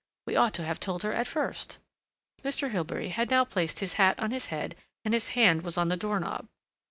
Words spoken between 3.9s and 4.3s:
hat